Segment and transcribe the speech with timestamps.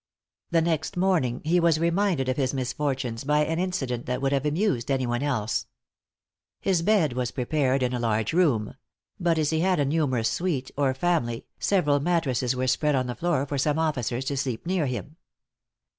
[0.49, 4.47] The next morning he was reminded of his misfortunes by an incident that would have
[4.47, 5.67] amused any one else.
[6.59, 8.73] His bed was prepared in a large room;
[9.19, 13.13] but as he had a numerous suite, or family, several mattresses were spread on the
[13.13, 15.17] floor for some officers to sleep near him.